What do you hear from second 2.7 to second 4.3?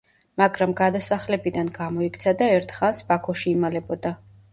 ხანს ბაქოში იმალებოდა.